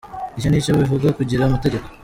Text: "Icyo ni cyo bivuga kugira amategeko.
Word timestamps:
"Icyo 0.37 0.47
ni 0.49 0.63
cyo 0.65 0.71
bivuga 0.79 1.07
kugira 1.17 1.41
amategeko. 1.43 1.87